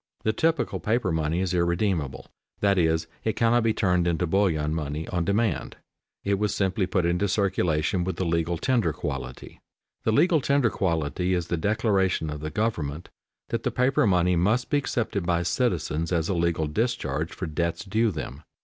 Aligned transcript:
The 0.23 0.33
typical 0.33 0.79
paper 0.79 1.11
money 1.11 1.41
is 1.41 1.53
irredeemable, 1.53 2.25
that 2.59 2.79
is, 2.79 3.05
it 3.23 3.35
cannot 3.35 3.61
be 3.61 3.71
turned 3.71 4.07
into 4.07 4.25
bullion 4.25 4.73
money 4.73 5.07
on 5.09 5.25
demand. 5.25 5.77
It 6.23 6.39
was 6.39 6.55
simply 6.55 6.87
put 6.87 7.05
into 7.05 7.27
circulation 7.27 8.03
with 8.03 8.15
the 8.15 8.25
legal 8.25 8.57
tender 8.57 8.93
quality. 8.93 9.61
The 10.03 10.11
"legal 10.11 10.41
tender" 10.41 10.71
quality 10.71 11.35
is 11.35 11.49
the 11.49 11.55
declaration 11.57 12.31
of 12.31 12.39
the 12.39 12.49
government 12.49 13.09
that 13.49 13.61
the 13.61 13.69
paper 13.69 14.07
money 14.07 14.35
must 14.35 14.71
be 14.71 14.77
accepted 14.79 15.23
by 15.23 15.43
citizens 15.43 16.11
as 16.11 16.29
a 16.29 16.33
legal 16.33 16.65
discharge 16.65 17.31
for 17.31 17.45
debts 17.45 17.85
due 17.85 18.09
them. 18.09 18.41